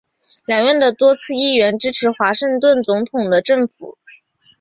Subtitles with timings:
[0.47, 3.99] 两院的多数议员支持华盛顿总统的政府。